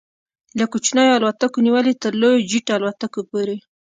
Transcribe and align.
له 0.59 0.65
کوچنیو 0.71 1.15
الوتکو 1.17 1.59
نیولې 1.67 1.93
تر 2.03 2.13
لویو 2.21 2.45
جيټ 2.49 2.67
الوتکو 2.75 3.21
پورې 3.29 3.57